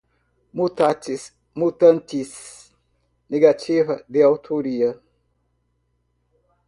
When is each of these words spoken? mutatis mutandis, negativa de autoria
mutatis 0.57 1.23
mutandis, 1.59 2.31
negativa 3.31 3.93
de 4.13 4.19
autoria 4.29 4.89